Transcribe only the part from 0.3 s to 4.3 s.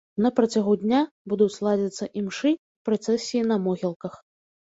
працягу дня будуць ладзіцца імшы і працэсіі на могілках.